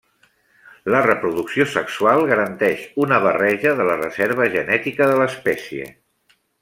La 0.93 1.01
reproducció 1.07 1.67
sexual 1.73 2.21
garanteix 2.31 2.87
una 3.05 3.19
barreja 3.27 3.75
de 3.81 3.87
la 3.91 3.99
reserva 4.01 4.49
genètica 4.57 5.11
de 5.13 5.21
l'espècie. 5.21 5.93